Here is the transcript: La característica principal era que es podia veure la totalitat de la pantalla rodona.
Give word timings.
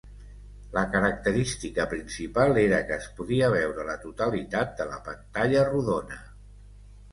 La 0.77 0.81
característica 0.93 1.85
principal 1.91 2.57
era 2.63 2.79
que 2.89 2.97
es 2.97 3.05
podia 3.21 3.51
veure 3.57 3.87
la 3.91 3.99
totalitat 4.09 4.75
de 4.83 4.91
la 4.95 5.01
pantalla 5.11 5.71
rodona. 5.71 6.21